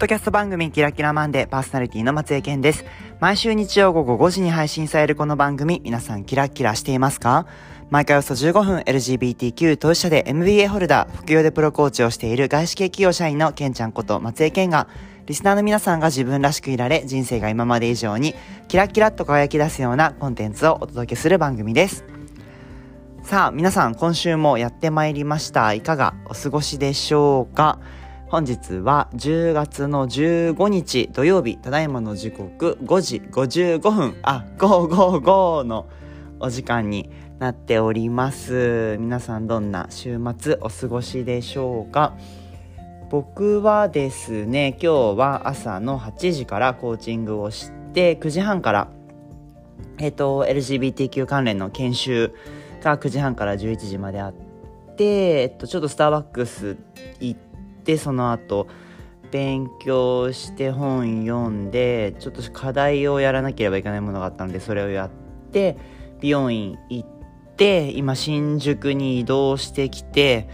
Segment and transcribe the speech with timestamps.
[0.00, 2.86] ドキャスト番組キラキラマンデーパーソナリティの松江健です。
[3.20, 7.46] 毎週日曜午後5時に配信されるこの番組、皆さんキラキラしていますか？
[7.90, 14.88] 毎回およそ15分 LGBTQ 当事者で MBA ホルダー、副業でプロコーチをしている外資系企業社員のケンちゃんこと松江健が、
[15.26, 18.34] リスナーの皆さんが自分らしくいられ、人生が今まで以上に
[18.68, 22.06] キラキラっと輝き出すようなコンテンツをお届けする番組です。
[23.22, 25.74] さあ、皆さん今週もやってまいりました。
[25.74, 27.78] いかがお過ごしでしょうか？
[28.30, 35.88] 本日は10月の15日土曜日、ただいまの時刻5時55分、あ、555の
[36.38, 38.96] お時間になっております。
[39.00, 42.16] 皆さんどんな週末お過ごしでしょうか？
[43.10, 48.88] 僕はですね、今日は朝の8時からコーチングをして、9時半から、
[49.98, 52.32] えっ、と、LGBTQ 関連の研修
[52.80, 54.34] が9時半から11時まであっ
[54.94, 56.76] て、えっと、ちょっとスターバックス
[57.18, 57.49] 行って、
[57.84, 58.68] でその後
[59.30, 65.10] 勉強して本読んでちょっと課題をやらなければいけないものがあったのでそれをやっ
[65.52, 65.76] て
[66.20, 67.08] 美容院行っ
[67.56, 70.48] て今新宿に移動してきて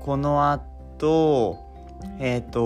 [0.00, 1.58] この後
[2.18, 2.60] えっ、ー、と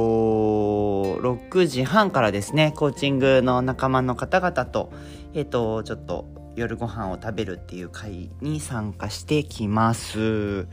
[1.20, 4.92] 6時半からですねコーチングの仲間の方々と
[5.34, 10.66] えっ、ー、とちょっと夜ご飯を食べるっていう会に参加してきます。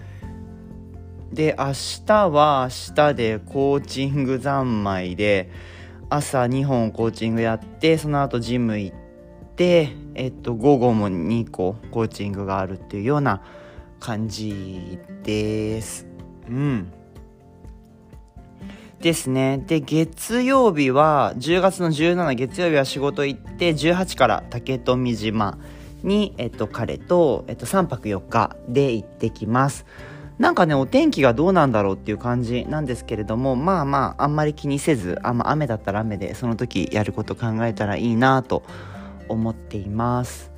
[1.31, 1.73] で、明
[2.05, 5.49] 日は明日でコーチング三昧で、
[6.09, 8.95] 朝2本コーチングやって、その後ジム行っ
[9.55, 13.43] て、えっと、午後も2個コーチングがあるっていうような
[13.99, 16.07] 感じです。
[16.47, 16.91] うん。
[18.99, 19.63] ですね。
[19.65, 25.59] で、月曜日は、10月の17月曜日は仕事行って、18から竹富島
[26.03, 29.85] に、えっと、彼と、えっと、3泊4日で行ってきます。
[30.39, 38.63] なんかね、お天気がどうなんだろうっていう感じなんですけれども、まあまあ、あんまり気にせず、あま雨だったら雨で、その時やること考えたらいいなと
[39.27, 40.49] 思っています。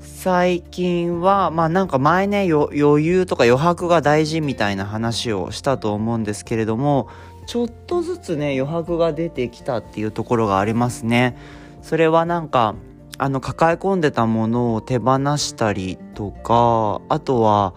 [0.00, 7.08] 最近は、まあなんか前ね、余裕とか余白が大事みたいな話をしたと思うんですけれども、
[7.46, 11.36] ちょっとずつね、余白が出てきたっていうところがありますね。
[11.82, 12.74] それはなんか、
[13.18, 17.74] あの、抱え込んでたものを手放したりとか、あとは、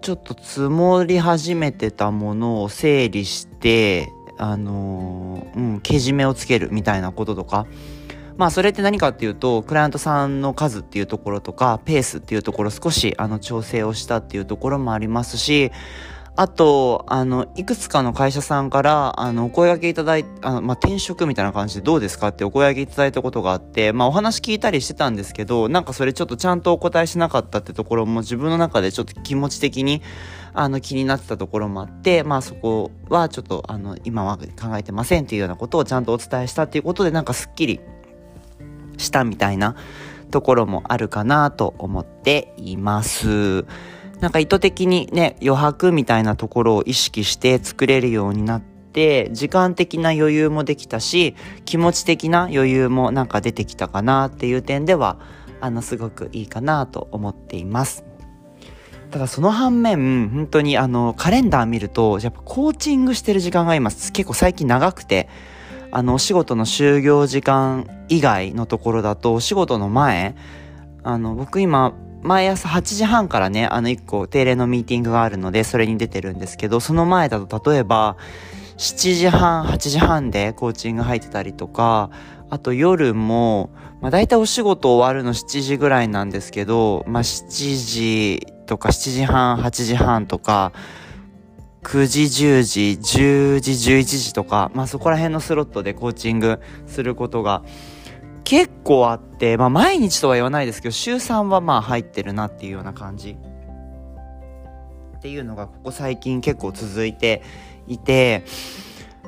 [0.00, 7.66] ちょっと積もり始めてたものを整理してあの、うん、けじめをつけるみたいなこととか。
[8.36, 15.72] まあそれって何かっていうとクライアントさんの数っていうところとかペースっていうところ少しあの調整をしたっていうところもありますし
[16.36, 30.02] あと、あの、いくつかの会社さんから、あの、お声掛けいただいて、あの、まあ、転職みたいな感じでどうですかってお声掛けいただいたことがあって、まあ、お話聞いたりしてたんですけど、なんかそれちょっとちゃんとお答えしなかったってところも自分の中でちょっと気持ち的に、
[30.54, 37.80] あの、気になってたところもあって、まあ、そこはちょっと、あの、今は考えてませんっていうようなことをちゃんとお伝えしたっていうことで、なんかすっきり
[38.98, 39.74] したみたいな
[40.30, 43.66] ところもあるかなと思っています。
[44.20, 55.18] なんか意図的にね、余白みたいなところを意識して作れるようになって、時間的な余裕もできたし、気持ち的な余裕もなんか出てきたかなっていう点では、
[55.60, 58.04] あの、すごくいいかなと思っています。
[59.10, 65.28] ただその反面、本当にあの、カレンダー見ると、やっぱコーチングしてる時間が今結構最近長くて、
[65.90, 70.36] あの、お仕事の就業時間以外のところだと、お仕事の前、
[71.02, 78.16] あの、僕今、毎朝8時半からね、あの1個定例のミーティングがあるので、それに出てるんですけど、その前だと例えば、
[78.76, 82.10] 7時半、8時半でコーチング入ってたりとか、
[82.50, 83.70] あと夜も、
[84.00, 90.72] まあ大体お仕事終わるの7時ぐらいなんですけど、まあ7時とか7時半、8時半とか、
[91.82, 97.62] 9時、10時、10時、11時とか、まあそこら辺のスロットでコーチングすることが
[98.44, 103.36] 結構あって、まあ毎日とは言わないですけど、週3はまあ入ってるなっていうような感じ。
[105.18, 107.42] っていうのがここ最近結構続いて
[107.86, 108.44] いて、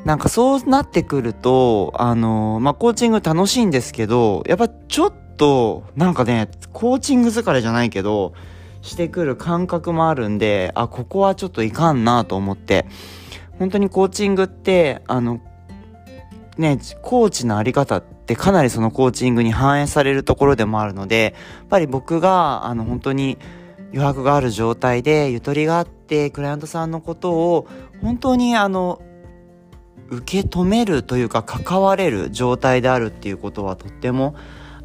[0.05, 8.33] なんかそうなってくると、あのー、まあ、コーチング楽しいんですけど、やっぱちょっと、なんかね、コーチング疲れじゃないけど、
[8.81, 12.87] してくる感覚もあるんで、あ、ここはちょっといかんなと思って、
[13.59, 15.41] 本当にコーチングって、あの、
[16.59, 23.39] ね、コーチのあり方ってかなりそのコーチングに反映されるところでもあるので、やっぱり僕が、あの、本当に
[23.93, 27.67] 余白がある状態で、ゆとりがあって、クライアントさんのことを、
[28.01, 29.03] 本当にあの、
[30.13, 34.35] 受け止めるというか関われる状態であるっていうことはとっても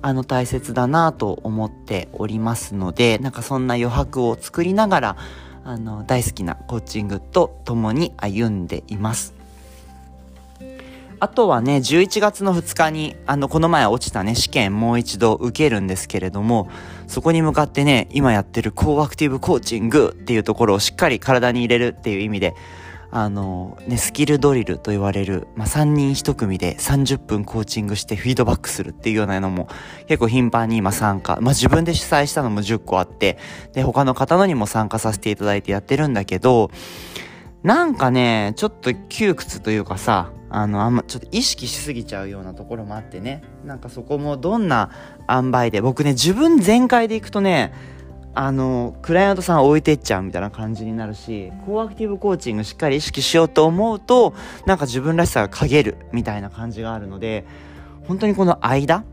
[0.02, 5.18] あの大切だなと思っておりますのでなんかそんな余白を作りながら
[5.66, 9.37] あの大好きなコーチングと共に歩んでいます。
[11.20, 16.70] あとはね、11月の2日に、あの、この前落ちたね、試験もう一度受けるんですけれども、
[17.08, 22.54] そこに向かってね、今やってるコーアクティブコーチングっていうところをしっかり体に入れるっていう意味で、
[23.10, 29.70] あの、ね、スキルドリルと言われる、まあ、3人1組で30分コーチングしてフィードバックするっていうようなのも
[30.08, 31.38] 結構頻繁に今参加。
[31.42, 33.38] まあ、自分で主催したのも10個あって、
[33.74, 36.70] で、他の方のにも参加させていただいてやってるんだけど、
[37.68, 43.44] なんかね、ちょっと窮屈というかさ、あの、あんま、ちょっと意識しすぎちゃうようなところもあってね。
[43.66, 44.90] なんかそこもどんな
[45.30, 47.74] 塩梅で、僕ね、自分全開でいくとね、
[48.36, 54.34] あの、クライアントさん置いてっちゃうみたいな感じになるし、コーアクティブコーチングしっかり意識しようと思うと、
[54.66, 57.46] なんか自分らしさが陰るみたいな感じがあるので、
[58.08, 59.04] 本当にこの間、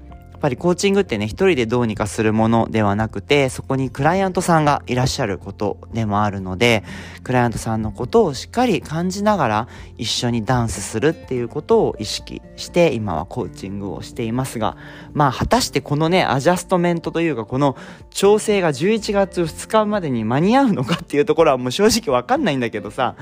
[0.44, 6.84] ぱりコーチングってね、一人でどうにかするものではなくて、そこにクライアントさんがいらっしゃることでもあるので、
[7.22, 14.76] クライアントさんのことをしっかり感じながら一緒にダンスするっていうことを意識して今はコーチングをしていますが、
[15.14, 17.74] まあ果たしてこのね、アジャストメントというかこの
[18.10, 23.16] 調整が11月2日までに間に合うのかっていうところはもう正直わかんないんだけどさ、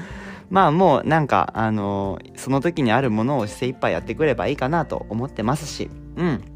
[0.50, 6.51] まあもうなんか、あのー、その時にあるものを精一杯やってくればいいかなと思ってますし、うん。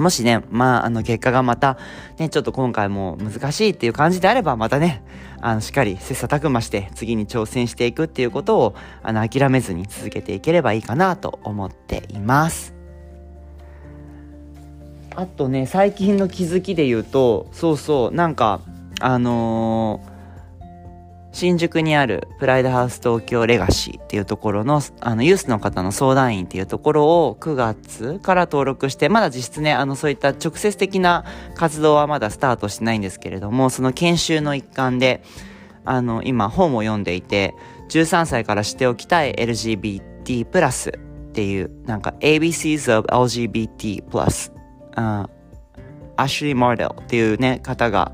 [0.00, 1.78] もしね、まあ、あの、結果がまた、
[2.18, 5.02] ね、ちょっと今回も難しいっていう感じであれば、またね、
[5.40, 12.74] あの、しっかり切磋琢磨して次に挑戦していくっていうことを、あの、諦めずに続けていければいいかなと思っています。
[15.14, 18.60] あとね、最近の気づきで言うと、そうそう、なんか、
[19.02, 20.02] あの
[21.32, 31.24] 新宿にあるプライドハウス東京レガシーっていうところの、あの、ユースの方の相談員っていうところを9月から登録して、まだ実質ね、あの、そういった直接的な
[31.54, 35.22] 活動はまだスタートしてないんですけれども、その研修の一環で、
[35.84, 37.54] あの、今本を読んでいて、
[37.90, 44.52] 13歳からしておきたい LGBT プラスっていう、なんか ABCs of LGBT プラス、
[44.96, 48.12] アシュリー・マーデルっていうね、方が、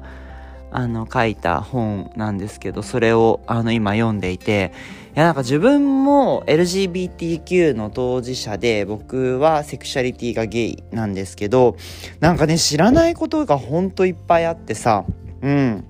[0.77, 4.75] あの書いた本なんですけどそれをあの今読んでいて
[5.15, 11.79] いやなんか自分も LGBTQ の当事者で僕はセクシャリティがゲイなんですけど
[12.21, 15.07] なんかね知らないことがほんといっぱいあってさ
[15.41, 15.85] うん。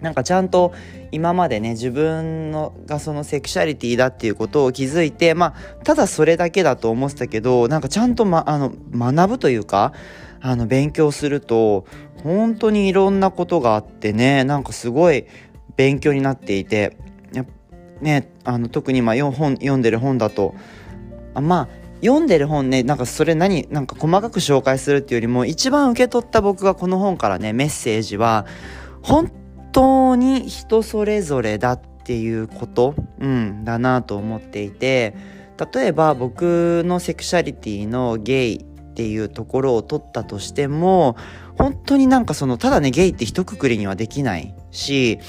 [0.00, 0.72] なんかちゃんと
[1.10, 9.92] 今までね自分のがそのセクシャリティだっていうことを気づいてまあただそれだけだと思ってたけどなんかちゃんと、ま、あの学ぶというか
[10.40, 11.86] あの勉強すると
[12.22, 15.26] 本当にいろんなことがあってねなんかすごい
[15.76, 16.96] 勉強になっていて
[18.00, 20.54] ねあの特に今本読んでる本だと
[21.34, 21.68] あまあ
[22.00, 28.46] 読んでる本ねなんかそれ何なんか細かく紹介するっていうよりも一番受け取った僕がこの本からねメッセージは
[29.02, 29.32] 本
[29.72, 35.14] 当に人それぞれだっていうこと、うん、だなと思っていて
[35.72, 38.67] 例えば僕のセクシャリティのゲイ
[38.98, 41.16] っていうところを取ったとしても
[41.56, 45.20] 本当になんかそのただねゲイって一括りにはできないし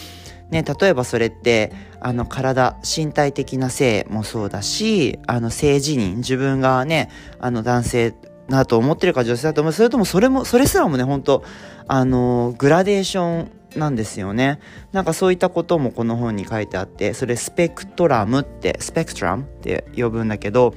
[0.49, 8.15] ね、例えばそれってあの体身体的な性もそうだしあの性自認自分がねあの男性
[8.47, 9.73] だと思ってるか女性だと思う。
[9.73, 11.43] それともそれもそれすらもね本当
[11.87, 14.59] あのグラデーションなんですよね。
[14.91, 20.73] なんかそういったこともこの本に書いてあってそれスペクトラムってスペクトラムって呼ぶんだけど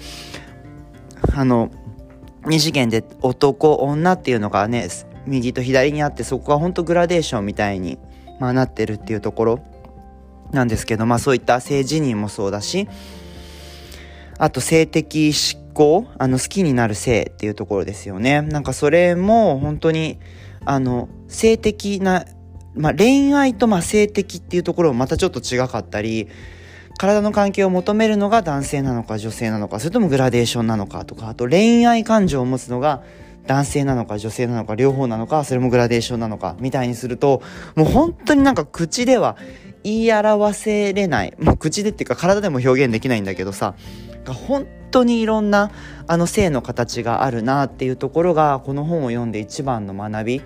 [1.35, 1.71] あの
[2.47, 4.89] 二次元で男女っていうのがね
[5.27, 7.99] 右と左にあってそこがほんとグラデーションみたいに、
[8.41, 9.61] まあ、なってるっていうところ
[10.51, 12.89] なんですけどまあそういった性自認もそうだし
[14.39, 18.43] あと性的思考あの好きになる性っていうところですよね。
[18.43, 20.19] なんかそれも本当に
[20.65, 22.25] あの性的な、
[22.75, 26.29] まあ、恋愛とま性的っていうところもまたちょっと違かったり
[26.99, 33.03] 体の関係を求めるのが男性なのか女性なのかそれともグラデーションなのかとかあと恋愛感情を持つのが
[33.47, 37.43] 男性なのか女性なのか両方なのかそれもグラデーションなのかみたいにすると
[37.75, 39.37] もう本当になんか口では
[39.85, 41.35] 言い表せれない。
[41.41, 43.75] もう口でっていうか体でも表現できないんだけどさ
[44.27, 45.73] 本当にいろんな
[46.07, 50.43] あの性の形があるなっていうところがこの本を読んで一番の学び。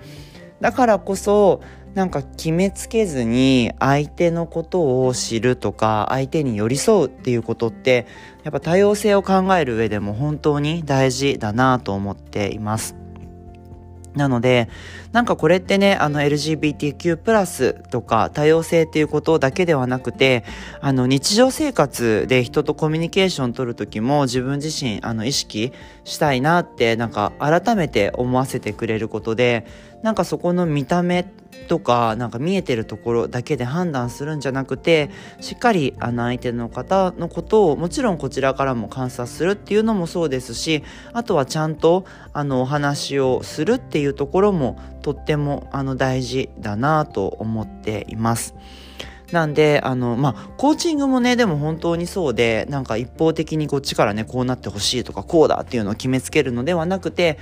[0.59, 1.61] だからこそ
[1.97, 8.05] なんか決めつけずに相手のことを知るとか相手に寄り添うっていうことって
[8.43, 12.95] やっぱ多様性を考える上でも本当に大事だなと思っています。
[14.17, 14.67] なので、
[15.11, 20.43] なんかこれってね、あの LGBTQ+, とか多様性っていうことだけではなくて、
[20.81, 25.71] あの日常生活で人とコミュニケーション取るときも自分自身あの意識
[26.03, 29.65] したいなってなんか改めて思わせてくれることで、
[30.03, 31.25] なんかそこの見た目
[31.67, 35.09] とかなんか見えてるところだけで判断するんじゃなくて
[35.41, 48.55] しっかりあの相手の方のことをもちろんこちらからも観察するっていうのもそうですしあとはちゃんとあのお話をするっていうところもとってもあの大事だなと思っています。
[49.31, 57.37] なんで、あの、まあ、コーチングもね、でも本当にそうで、なんか一方的にこっちからね、こうなってほしいとか、こうだっていうのを決めつけるのではなくて、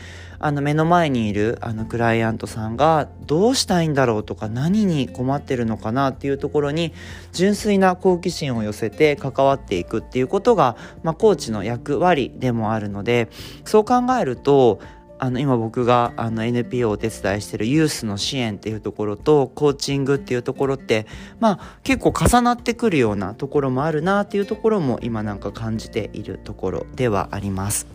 [0.46, 6.94] あの、目の前にいる、あの、クライアントさんがどうしたいんだろうとか、何に困ってるのかなっていうところに、
[7.34, 13.28] 純粋な好奇心を寄せて関わっていくっていうことが、まあ、コーチの役割でもあるので、
[13.64, 14.80] そう考えると、
[15.18, 21.08] あの今僕があの NPO をお手伝いしてるユースの支援っていうところとコーチングっていうところって
[21.40, 27.88] まあ結構重なってくるようなところもあるなっていうところも今なんか感じているところではあります。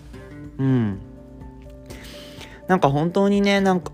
[0.59, 0.99] うん。
[2.71, 3.91] なんか本当にねなんか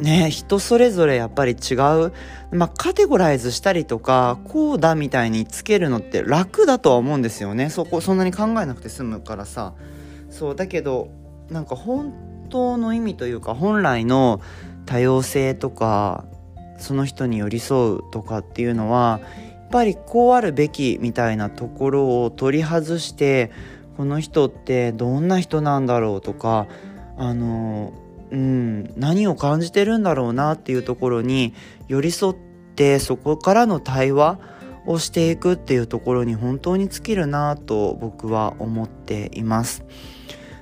[0.00, 2.12] ね人それぞれやっぱり違う、
[2.50, 7.70] まあ、カテゴライズしたりとかこうだみたいにつけるのって楽だとは思うんですよね。
[7.70, 9.74] そこそんなに考えなくて済むからさ。
[10.28, 11.08] そうだけど
[11.50, 12.12] なんか本
[12.50, 14.40] 当の意味というか本来の
[14.86, 16.24] 多様性とか
[16.78, 23.52] その人に寄り添うとかっていうのはやっぱりこうあるべきみたいなところを取り外して
[23.96, 26.66] この人ってどんな人なんだろうとか
[27.16, 27.92] あの
[28.30, 31.54] うん何を感じてるんだろうなっていうところに
[31.88, 32.36] 寄り添っ
[32.74, 34.38] てそこからの対話
[34.86, 39.84] をしていくっていうところに本当に尽きるなと僕は思っています。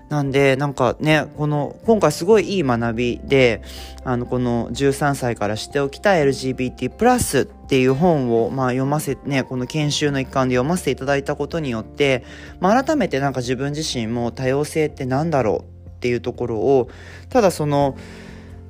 [0.08, 3.62] なんで、なんかね、この、今回すごいいい学びで、
[4.04, 12.22] あの、この13歳から知っておきたい LGBT プラスっていう本を、まあ読ませ、ね、この研修の一環で読ませていただいたことによって、
[12.60, 15.73] まあ改めてなんか自分自身も多様性って何だろう
[16.04, 16.90] っていうところを、
[17.30, 17.96] ただその、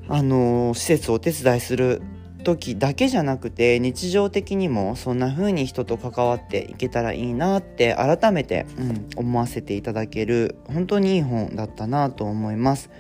[0.09, 2.01] あの、施設をお手伝いする
[2.45, 12.91] 時だけじゃなくて日常的にもそんな風に人と関わっていけたらいいなって改めて、うん、思わせていただける本当にいい本だったなと思います。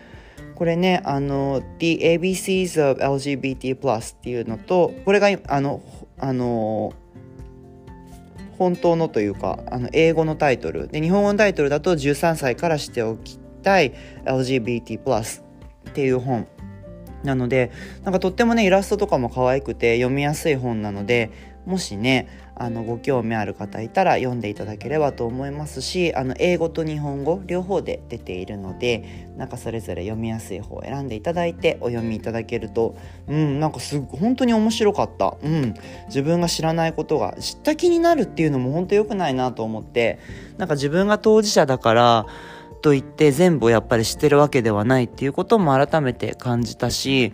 [0.56, 5.80] これね、あの、The ABCs of LGBT っていうのと、これが、あの、
[6.18, 6.92] あの、
[8.58, 10.88] 本当のというか、あの、英語のタイトル。
[10.88, 13.92] で、日本語のタイトルだと13歳からしておきたい
[14.24, 14.98] LGBT
[15.88, 16.46] っていう本
[17.24, 17.72] なので
[18.04, 21.30] なんかとってもねイラストとかも可愛くて読みやすい本なので
[21.66, 32.94] もしねあのご興味ある方いたら読んでいただければと思いますしあの英語と日本語両方で出ているのでなんかそれぞれ読みやすい方を選んでいただいてお読みいただけると
[33.26, 35.36] うんなんかす本当に面白かった。
[35.42, 35.74] うん。
[36.06, 40.18] 自分が知らないことが知った気になるっていうのも本当良くないなと思って
[40.58, 42.26] なんか自分が当事者だから
[42.84, 47.32] といって全部をやっぱり知ってるわけではないっていうことも改めて感じたし、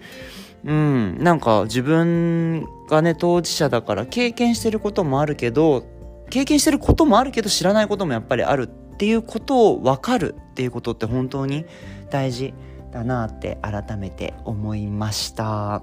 [0.64, 5.82] うん、なんか自分がね、当事者だから経験してることもあるけど、
[6.30, 11.66] 経験してることもあるけど知らないこともやっぱりあるっていうことを分かるっていうことって本当に
[12.10, 12.54] 大事
[12.92, 15.82] だなって改めて思いました。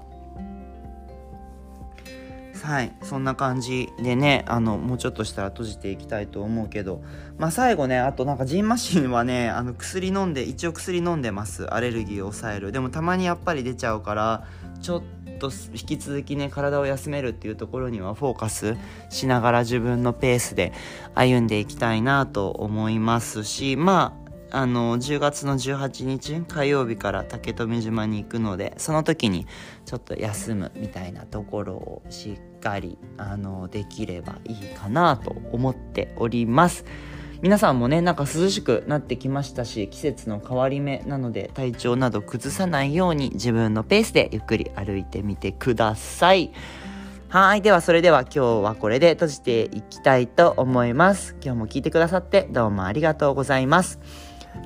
[2.62, 7.02] はいそんな感じでねあのもうちょっとしたら閉じていきたいと思うけど
[7.38, 11.66] まあ最後ねあとなんかジンマシンはねあの薬飲んで一応薬飲んでます。
[11.66, 12.72] アレルギーを抑える。
[12.72, 14.44] でもたまにやっぱり出ちゃうから
[14.80, 15.02] ちょっ
[15.38, 18.76] と引き続きね体を休めるっていうところにはフォーカス
[19.08, 20.72] しながら自分のペースで
[21.14, 29.46] 歩んでいきたいなと思いますしまああの10月の18日火曜日から竹富島に行くのでその時に
[29.84, 36.84] ちょっと休むみたいなところをしっかりあのできればいいかなと思っております
[37.40, 46.52] 皆さんもねなんか涼しくなってきましたし季節の変わり目なので体調など崩さないように自分のペースでゆっくり歩いてみてください
[47.28, 47.60] はい。
[47.60, 51.36] では、それでは今日はこれで閉じていきたいと思います。
[51.42, 54.00] 今日も聞いてくださってどうもありがとうございます。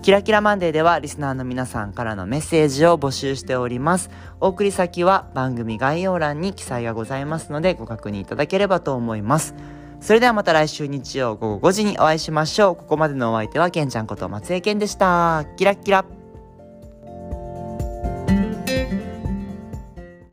[0.03, 4.11] キラキラマンデーではリスナーの皆さんからのメッセージを募集しております。
[4.41, 9.55] お送り先は番組概要欄に記載がございますのでご確認いただければと思います。
[10.01, 12.77] それではまた来週日曜午後5時にお会いしましょう。
[12.77, 15.45] ここまでのお相手はケンちゃんこと松江健でした。
[15.57, 16.22] キラキラ。